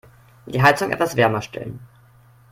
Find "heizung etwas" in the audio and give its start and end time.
0.63-1.15